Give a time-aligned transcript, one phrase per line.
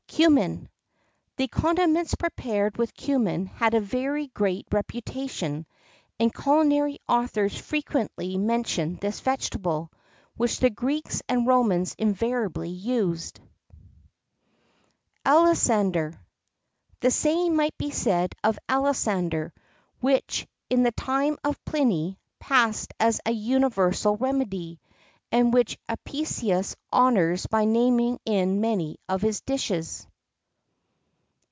[0.23, 0.69] CUMMIN.
[1.37, 5.65] The condiments prepared with cummin had a very great reputation;
[6.19, 9.89] and culinary authors frequently mention this vegetable,
[10.37, 13.41] which the Greeks and Romans invariably used.[X
[15.25, 16.19] 45] ALISANDER.
[16.99, 19.53] The same might be said of alisander,
[20.01, 24.77] which, in the time of Pliny, passed as an universal remedy,[X
[25.31, 30.05] 46] and which Apicius honours by naming in many of his dishes.